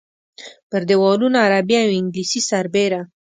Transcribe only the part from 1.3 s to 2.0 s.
عربي او